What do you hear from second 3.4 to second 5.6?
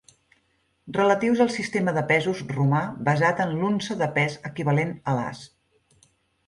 en l'unça de pes equivalent a l'as.